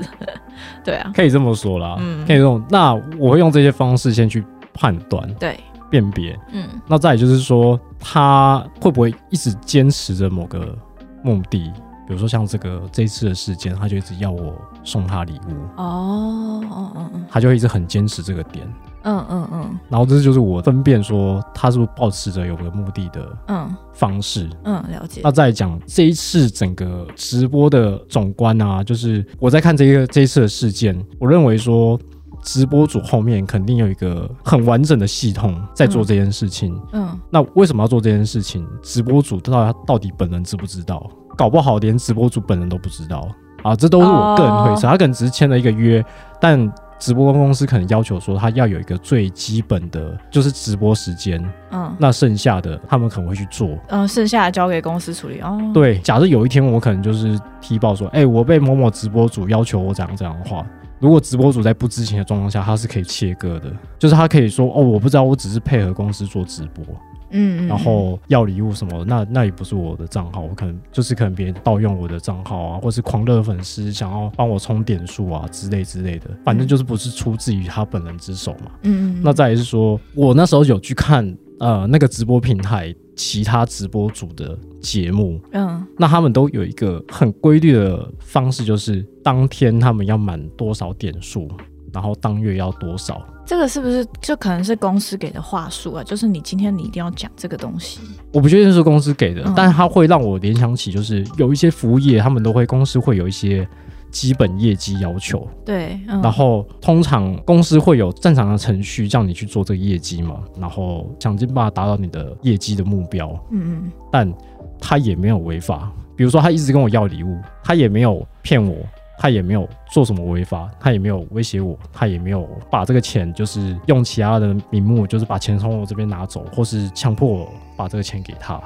[0.83, 2.63] 对啊，可以这么说啦，嗯，可以这种。
[2.69, 4.43] 那我会用这些方式先去
[4.75, 6.67] 判断，对，辨别，嗯。
[6.87, 10.77] 那再就是说，他会不会一直坚持着某个
[11.23, 11.71] 目的？
[12.11, 15.81] 比如说像这个这次的事件，他就一直要我送他礼物。
[15.81, 18.67] 哦，嗯嗯嗯，他就一直很坚持这个点，
[19.03, 23.73] 嗯嗯嗯，然后这就是我分辨说他是不是保持着有个目的的嗯。
[23.93, 25.21] 方式，嗯了解。
[25.23, 31.97] 那再讲这一次整个直播的总观啊，就是我在看这个这一次的事件，我认为说
[32.41, 38.67] 直播组后面肯定有一个很完整的系统在做这件事情，嗯，那为什么要做这件事情？
[38.81, 41.07] 直播组到到底本人知不知道？
[41.41, 43.27] 搞不好连直播主本人都不知道
[43.63, 44.87] 啊，这都是我个人推测。
[44.87, 46.05] 他可能只是签了一个约，
[46.39, 51.43] 但直播公司可能要求说他要有一个最基本的，就是直播时间。
[51.71, 53.69] 嗯，那剩下的他们可能会去做。
[53.87, 55.59] 嗯，剩下的交给公司处理哦。
[55.73, 60.63] 对，假设有一天我可能就是踢爆说，哎，我被某某直播主要求我怎样怎样的话，
[60.99, 66.85] 如果直播主在不知情的状况下，他是可以切割的，就是他可以说，哦，我不知道，我只是配合公司做直播。
[67.31, 78.71] 嗯，然后要礼物什么，那那也不是我的账号，我可能就是可能别人盗用我的账号啊，或是狂热粉丝想要帮我充点数啊之类之类的，反正就是不是出自于他本人之手嘛。
[78.83, 91.47] 嗯，那再是说，我那时候有去看呃那个直播平台其他直播组的节目，嗯，那他们都有一个很规律的方式，就是当天他们要满多少点数。
[91.93, 93.21] 然后当月要多少？
[93.51, 96.01] 这个是不是就可能是公司给的话术啊？
[96.01, 97.99] 就是你今天你一定要讲这个东西。
[98.31, 103.67] 我不确定是公司给的，但是它会让我联想起，就是有一些服务业，他们都会公司会有一些
[104.09, 105.45] 基本业绩要求。
[105.65, 113.37] 对，然后通常公司会有正常的程序叫你去做这个业绩嘛，然后想尽办法达到你的业绩的目标。
[113.51, 114.33] 嗯嗯，但
[114.79, 118.77] 他也没有违法，比如说他一直跟我要礼物，他也没有骗我。
[119.21, 128.59] 他也没有做什么违法，他也没有威胁我，他也没有把这个钱就是用其他的名目，就是把钱从我这边拿走，或是强迫我把这个钱给他。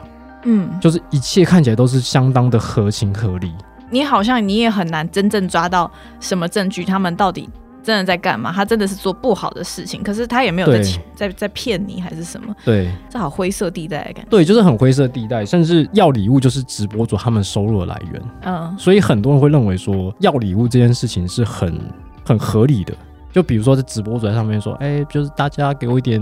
[0.45, 3.53] 嗯，就是一切看起来都是相当的合情合理。
[3.89, 5.91] 你好像你也很难真正抓到
[6.21, 7.49] 什么证据，他们到底
[7.85, 10.81] 真的在干嘛，他真的是做不好的事情，可是他也没有在
[11.13, 12.53] 在在骗你还是什么？
[12.65, 14.29] 对，这好灰色地带的感觉。
[14.31, 18.21] 对，就是很灰色地带，甚至要礼物就是直播主他们收入的来源。
[18.41, 21.79] 嗯，所以很多人会认为说要礼物这件事情是很
[22.25, 22.93] 很合理的。
[23.31, 26.19] 就比如说在直播主在上面说，哎，就是大家给我一点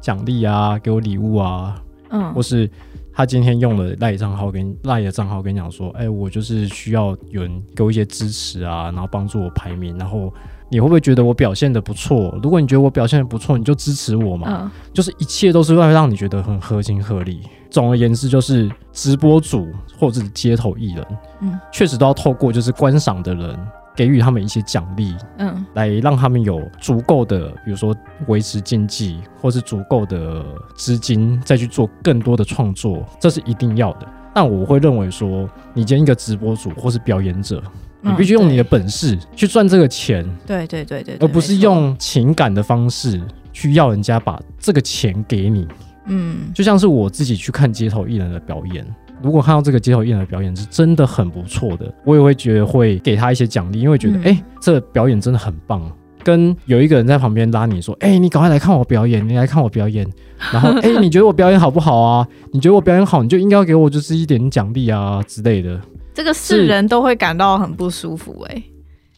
[0.00, 1.74] 奖励啊，给我礼物啊，
[2.10, 2.70] 嗯，或是。
[3.18, 10.30] 他今天用了赖账号跟赖的账号跟你讲说，哎，我就是需要有人给我一些支持啊，然后帮助我排名，然后
[10.68, 12.38] 你会不会觉得我表现的不错？
[12.42, 14.46] 如果你觉得我表现的不错，你就支持我嘛。
[14.48, 17.42] 嗯，就是一切都是为了让你觉得很合情合理。
[17.70, 21.06] 总而言之，就是直播主或者是街头艺人，
[21.40, 23.58] 嗯，确实都要透过就是观赏的人。
[23.96, 34.06] 给予他们一些奖励，嗯，来让他们有足够的，比如说维持经济，或是足够的资金，再去做更多的创作，这是一定要的。
[34.34, 37.62] 但我会认为说，你兼一个直播主或是表演者，
[38.06, 43.20] 你必须用你的本事去赚这个钱，对对对对，而不是用情感的方式
[43.52, 45.66] 去要人家把这个钱给你。
[46.06, 48.86] 嗯，就像是我自己去看街头艺人的表演。
[49.22, 55.82] 如果看到这个街头艺人的表演是真的很不错的，我也会觉得会给他一些奖励，因为觉得哎，这表演真的很棒。
[56.22, 60.06] 跟有一个人在旁边拉你说，哎，你赶快来看我表演，你来看我表演。
[60.52, 62.26] 然后，哎，你觉得我表演好不好啊？
[62.52, 65.80] 你觉得我表演好，你就应该要给我就是一点奖励啊之类的。
[66.16, 68.62] 这个世人都会感到很不舒服，哎。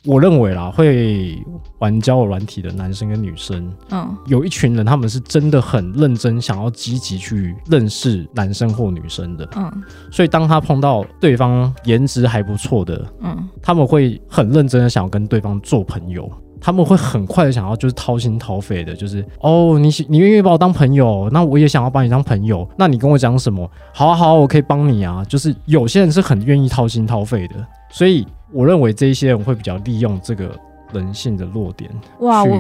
[0.05, 1.41] 我认为啦，会
[1.79, 9.71] 玩交友软体的男生跟女生，嗯，有一群人，他们是真的很认真，想要积极去认识男生或女生的，嗯，
[10.11, 16.29] 所以当他碰到对方颜值还不错的，嗯，他们会很认真的想要跟对方做朋友，
[16.61, 23.71] 他们会很快的想要就是掏心掏肺的，就是哦，你你愿意把我当朋友，那我也想要把你当朋友，那你跟我讲什么？
[23.93, 27.55] 好啊好啊，我可以帮你啊，就是有些人是很愿意掏心掏肺的，
[27.91, 28.27] 所以。
[28.51, 30.51] 我认为这一些人会比较利用这个
[30.91, 31.91] 人性的弱点，
[32.21, 32.59] 哇，我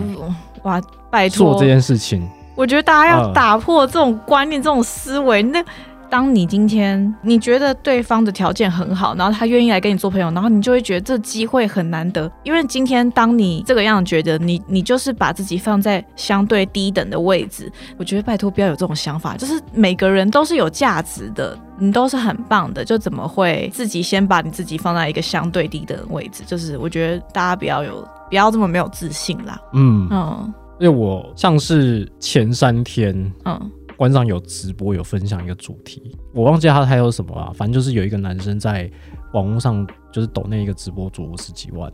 [0.64, 0.78] 哇，
[1.10, 2.28] 拜托做这件事情。
[2.54, 5.42] 我觉得大家要打破这种观念、这种思维。
[5.44, 5.64] 那
[6.10, 12.30] 当你今天你觉得对方的条件很好，然后他愿意来跟你做朋友，然后你就会觉得这机会很难得。
[12.42, 21.58] 因为今天当你这个样觉得你你就是把自己放在相对低等的位置，我觉得拜托不要有这种想法，就是每个人都是有价值的。
[21.80, 26.42] 你都是很棒的，就怎么会自己先把你自己放在一个相对低等的位置？
[26.44, 29.60] 就是我觉得大家不要有，不要这么没有自信啦。
[29.74, 38.88] 嗯嗯，因为我像是前三天，嗯，馆长有直播有分享一个主题，我忘记他还有什么了，反正就是有一个男生在
[39.32, 41.92] 网络上就是抖那一个直播主五十几万。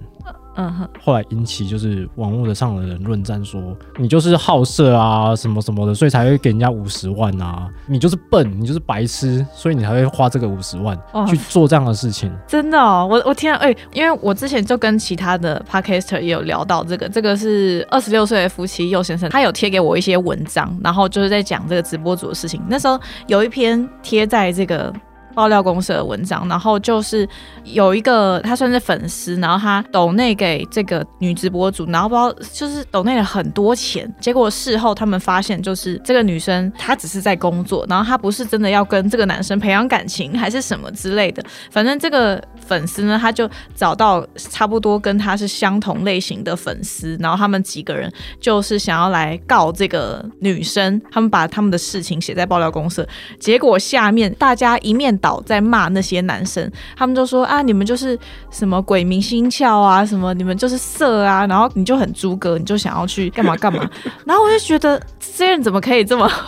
[0.57, 12.33] 嗯哼，后来引起就是网络的上的人论战，说你就是好色啊，什么什么的，所以才会给人家五十万啊，你就是笨，你就是白痴，所以你才会花这个五十万去做这样的事情。
[12.46, 22.62] 真的哦，我我听了，哎，因为我之前就跟其他的 podcaster 也有聊到这个，这个是二十六岁的夫妻佑先生，他有贴给我一些文章，然后就是在讲这个直播主的事情。
[22.68, 24.92] 那时候有一篇贴在这个。
[25.35, 27.29] 爆料公社的文章，然后就是
[27.64, 41.42] 有一个他算是粉丝，然后他抖内给这个女直播主，然后不知道就是抖内了很多钱，结果事后他们发现，就是这个女生她只是在工作，然后她不是真的要跟这个男生培养感情，还是什么之类的。
[41.70, 53.05] 反正这个粉丝呢，他就找到差不多跟他是相同类型的粉丝，然后他们几个人就是想要来告这个女生，他们把他们的事情写在爆料公社，
[53.40, 55.14] 结果下面大家一面。
[55.25, 58.19] 倒在骂那些男生，他们就说啊，你们就是
[58.51, 63.89] 什么鬼迷心窍啊，什么你们就是色啊，然后你就很猪哥，你就想要去干嘛干嘛，
[64.27, 66.31] 然后我就觉得这些人怎么可以这么。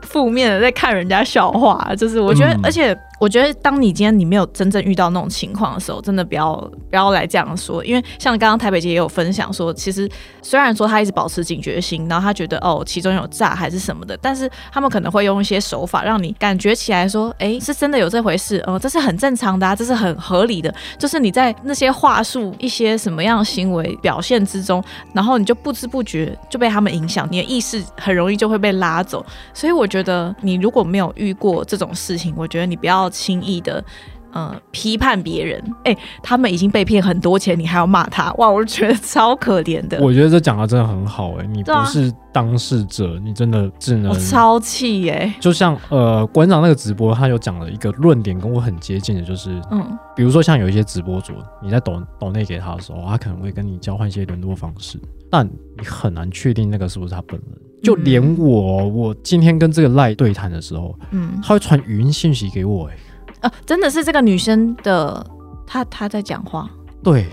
[0.00, 6.56] 负面的在看人家笑话，就是我觉得，而且我觉得，当你今天你没有真正遇到那种情况的时候，真的不要
[6.90, 10.08] 不要来这样说，因为像刚刚台北姐也有分享说，其实
[10.42, 24.82] 虽然说他一直保持警觉心，然后他觉得哦其中有诈还是什么的，但是他们可能会用一些手法让你感觉起来说，哎，是真的有这回事，哦，这是很正常的啊，这是很合理的，就是你在那些话术、一些什么样的行为表现之中，
[25.12, 29.72] 然后你就不知不觉就被他们影响，你的意识很容易就会被拉走，所以。
[29.72, 33.84] 我觉得你如果没有遇过这种事情，我觉得你不要轻易的，
[34.32, 35.62] 呃，批判别人。
[35.84, 38.32] 哎，他们已经被骗很多钱，你还要骂他？
[38.34, 40.00] 哇，我觉得超可怜的。
[40.00, 45.32] 我觉得这讲的真的很好，哎，你不是当事者，你真的只能超气，哎。
[45.38, 49.86] 就像呃，馆长那个直播，他有讲了一个论点，跟我很接近的，就是，嗯，
[50.16, 54.98] 比如说像有一些直播主，你在抖抖内给他的时候，他可能会跟你交换一些联络方式，
[55.30, 57.58] 但你很难确定那个是不是他本人。
[57.82, 62.96] 就连我，我今天跟这个赖对谈的时候，嗯，他会传语音信息给我，哎，
[63.42, 65.24] 啊，真的是这个女生的，
[65.66, 66.70] 她她在讲话，
[67.02, 67.26] 对，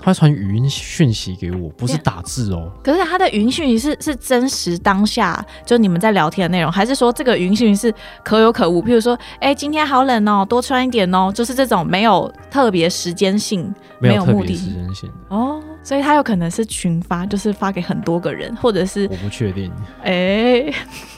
[0.00, 2.72] 她传语音讯息给我，不是打字哦。
[2.82, 7.94] 可是她的语音讯息是是真实当下，就你们在聊天的内容，还是说这个语音讯息是
[8.24, 8.82] 可有可无？
[8.82, 15.62] 譬如说，哎，今天好冷哦，多穿一点哦，就是这种没有特别时间性、没有目的时间性哦。
[15.82, 19.70] 所以他有可能是群发，就是发给很多个人，或者是我不确定。
[20.02, 20.64] 哎，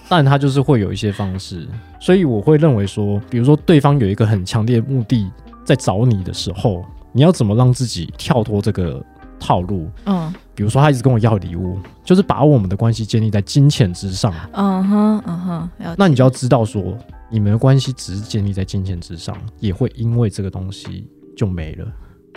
[0.08, 1.66] 但他就是会有一些方式，
[2.00, 5.30] 所以我会认为说，比如说对方有一个很强烈的目的
[5.64, 6.84] 在找你的时候。
[7.10, 9.02] 你要怎么让自己跳脱这个
[9.40, 9.88] 套路？
[10.04, 14.32] 嗯，比如说他一直跟我要礼物，就是把我们的关系建立在金钱之上。
[14.52, 16.96] 嗯哼，嗯哼，那你就要知道说，
[17.30, 21.86] 你们的关系只是建立在金钱之上，也会因为这个东西就没了。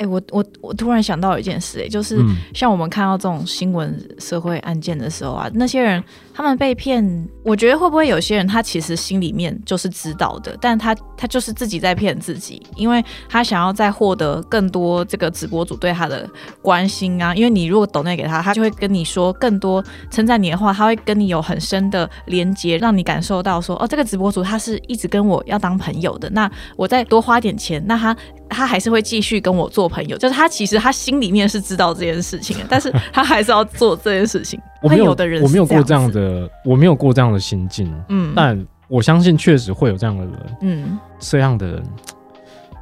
[0.02, 2.18] 哎，我我我突然想到一件事，哎，就是
[2.56, 16.28] 像我们看到这种新闻社会案件的时候啊，那些人他们被骗，我觉得会不会有些人他其实心里面就是知道的，但他他就是自己在骗自己，因为他想要再获得更多这个直播主对他的
[16.64, 28.18] 关心啊，因为你如果抖内给他，他就会跟你说更多称赞你的话，他会跟你有很深的连接，让你感受到说，哦，这个直播主他是一直跟我要当朋友的，那我再多花点钱，那他。
[28.52, 34.60] 他还是会继续跟我做朋友，就是他其实他心里面是知道这件事情的，但是他还是要做这件事情。
[34.82, 37.92] 我没有的人，我没有过这样的，我没有过这样的心境。
[38.10, 40.34] 嗯，但我相信确实会有这样的人。
[40.62, 41.84] 嗯，这样的人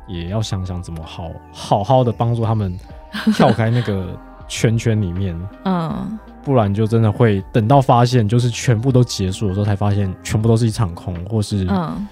[0.07, 2.77] 也要想想怎么好好好的帮助他们
[3.35, 4.17] 跳开那个
[4.47, 5.39] 圈圈里面。
[5.65, 6.19] 嗯。
[6.41, 11.67] 不然就真的会等到发现就是全部都结束的时候，才发现全部都是一场空，或是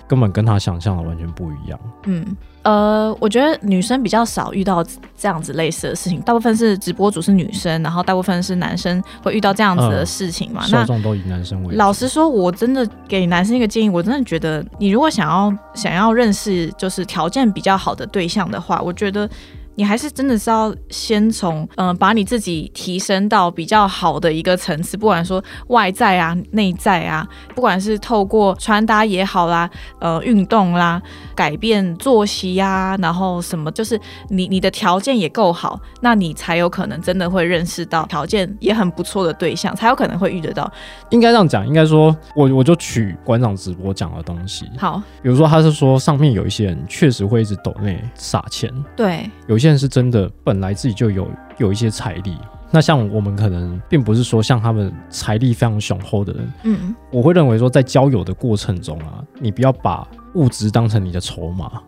[0.05, 1.79] 根本跟他想象的完全不一样。
[2.05, 2.35] 嗯，
[2.67, 4.83] 呃，我觉得女生比较少遇到
[5.17, 10.61] 这样子类似的事情，大部分是直播主是女生，然后大部分是男生会遇到这样子的事情嘛。
[10.65, 11.75] 受众都以男生为。
[11.75, 19.29] 老实说，我真的给男生一个建议，我真的觉得你如果想要想要认识就是条件比较好的对象的话，我觉得。
[19.77, 29.69] 你还是真的是要先从嗯，把你自己提升到比较好的一个层次，不管说外在啊、内在啊，不管是透过穿搭也好啦，
[29.99, 30.99] 呃，运动啦，
[31.35, 40.67] 改变作息呀，然后什么，就是你你的条件也够好，那你才有可能真的会认识到条件也很不错的对象，才有可能会遇得到。
[41.11, 49.66] 应该这样讲，应该说我我就取馆长直播讲的东西，好，比如说他是说上面有一些人确实会一直抖内撒钱，对，有些。
[49.67, 52.37] 现是真的，本来自己就有有一些财力。
[52.71, 56.53] 那像我们可能并不是说像他们财力非常雄厚的人。
[56.63, 61.81] 嗯，我会认为说，在交友的过程中啊，你不要把物质当成你的筹码。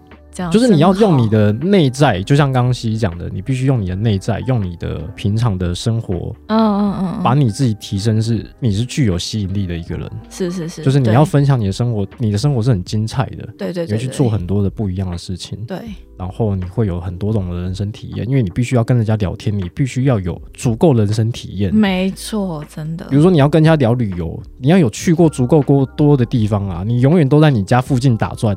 [0.53, 15.77] 就是你要用你的内在，就像刚刚西西讲的，你必须用你的内在，用你的平常的生活，嗯嗯嗯，把你自己提升，是你是具有吸引力的一个人，是是是，就是你要分享你的生活，你的生活是很精彩的，对对对，你去做很多的不一样的事情，对，
[16.19, 28.55] 然后你会有很多种的人生体验，因为你必须要跟人家聊天，你必须要有足够人生体验，没错，真的，比如说你要跟人家聊旅游，你要有去过足够多多的地方啊，你永远都在你家附近打转，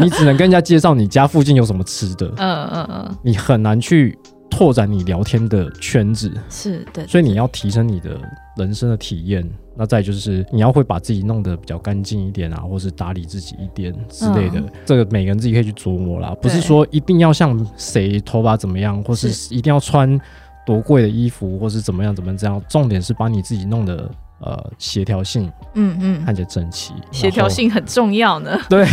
[0.00, 1.82] 你只能跟人家介绍你家附近有什么。
[1.84, 4.16] 吃的， 嗯嗯嗯，你很难去
[4.48, 8.18] 拓展你聊天的圈子，是的，所以你要提升你的
[8.56, 9.48] 人生的体验。
[9.76, 14.62] 那再就是你要会把自己弄得比较干净一点啊，或是打理自己一点之类的。
[14.84, 20.20] 这个每个人自己可以去琢磨啦，不是说一定要像谁头发怎么样，或是一定要穿
[20.64, 22.62] 多贵的衣服，或是怎么样怎么这样。
[22.68, 24.10] 重点是把你自己弄得。
[24.40, 28.58] 呃，协调性，嗯嗯，看起来整齐，协调性很重要呢。
[28.68, 28.84] 对，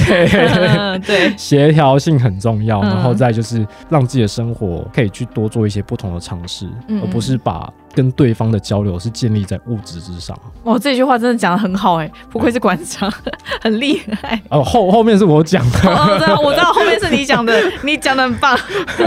[1.05, 2.81] 对，协调性很重要。
[2.81, 6.69] 然后再就是让自己的生活可以去多做一些不同的尝试，
[7.01, 10.37] 而不是把跟对方的交流是建立在物质之上。
[10.63, 13.11] 哦，这句话真的讲的很好哎，不愧是馆长，
[13.61, 14.41] 很厉害。
[14.49, 18.57] 哦，后后面是我讲的，哦，对，我知道后面是你讲的， 你讲的很棒。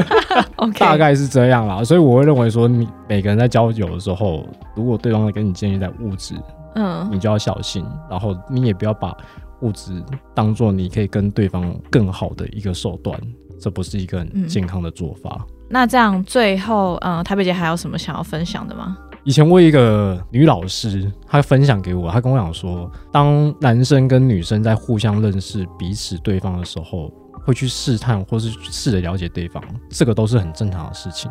[0.57, 1.83] OK，大概是这样啦。
[1.83, 6.35] 所以我会认为说，你每个人在交友的时候，如果对方跟你建立在物质。
[6.77, 9.17] 嗯，你就要小心，然后你也不要把
[9.61, 9.93] 物质
[10.35, 13.17] 当做你可以跟对方更好的一个手段，
[13.61, 15.47] 这不是一个很健康的做法。
[15.75, 18.97] 那这样最后，嗯，台北姐还有什么想要分享的吗？
[19.25, 27.11] 以前我一个女老师，她分享给我，她跟我讲说，当男生跟女生在互相认识彼此对方的时候，
[27.45, 31.29] 会去试探或是试着了解对方，这个都是很正常的事情。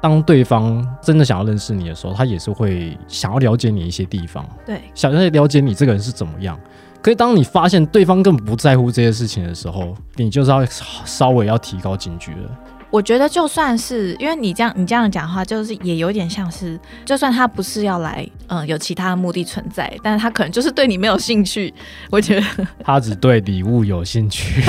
[0.00, 6.58] 当对方真的想要认识你的时候，他也是会想要了解你一些地方，对，想要了解你这个人是怎么样。
[7.02, 12.50] 可是当你发现对方根本不在乎这些事情的时候，你就是要稍微要提高警觉了。
[12.92, 21.72] 我觉得就算是因为你这样你这样讲话，就是也有点像是，就算他不是要来，嗯，有其他的目的存在，但是他可能就是对你没有兴趣。
[22.10, 22.46] 我觉得
[22.84, 24.62] 他只对礼物有兴趣，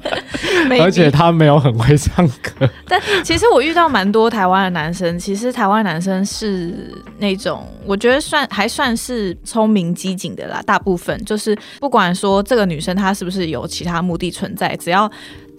[0.80, 2.66] 而且他没有很会唱歌。
[2.86, 10.62] 但其实我遇到蛮多台湾的男生，其实台湾男生是那种我觉得算还算是聪明机警的啦。
[10.64, 15.10] 大部分就是不管说这个女生她是不是有其他目的存在，只要。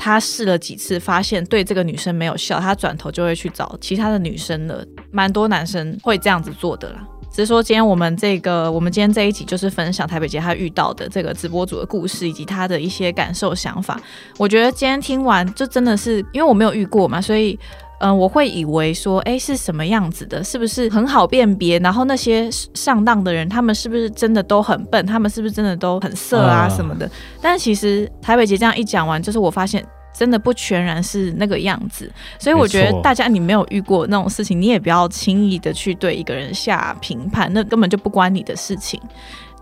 [0.01, 4.81] 他试了几次，发现对这个女生没有效，他转头就会去找其他的女生了。
[5.11, 7.05] 蛮多男生会这样子做的啦。
[7.29, 13.99] 只是说，今天我们这个，我们今天这一集就是分享台北杰他遇到的这个直播组的故事，以及他的一些感受想法。
[14.37, 17.59] 我觉得今天听完，就真的是因为我没有遇过嘛，所以
[17.99, 20.43] 嗯，我会以为说，哎，是什么样子的？
[20.43, 21.77] 是不是很好辨别？
[21.79, 25.05] 然后那些上当的人，他们是不是真的都很笨？
[25.05, 27.09] 他们是不是真的都很色啊什么的？
[27.41, 29.85] 但其实台北街这样一讲完，就是我发现。
[30.11, 38.99] 真的不全然是那个样子，所以我觉得大家你没有遇过那种事情，你也不要轻易的去对一个人下评判，那根本就不关你的事情。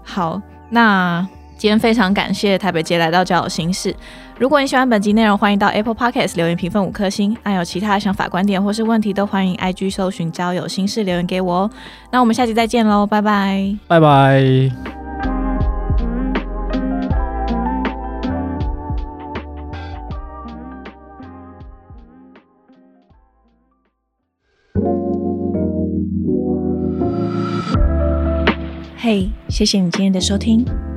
[0.02, 1.28] 好，那
[1.58, 3.94] 今天非常感谢台北街来到交友心事。
[4.38, 7.36] 如果你喜欢本集内容，欢迎到 Apple Podcast 留言评分五颗星。
[7.44, 11.72] 那有其他想法、观点或是问题，都欢迎 IG 搜寻交友心事留言给我哦。
[12.12, 14.70] 那我们下期再见喽，拜拜，拜拜。
[29.00, 30.66] 嘿，谢谢你今天的收听。